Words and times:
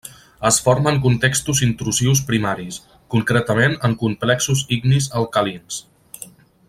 Es 0.49 0.55
forma 0.67 0.91
en 0.93 0.95
contextos 1.01 1.61
intrusius 1.67 2.21
primaris, 2.31 2.79
concretament 3.17 3.77
en 3.89 3.95
complexos 4.05 4.65
ignis 4.79 5.11
alcalins. 5.21 5.79